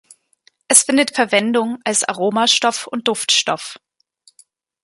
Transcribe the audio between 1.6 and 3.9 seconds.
als Aromastoff und Duftstoff.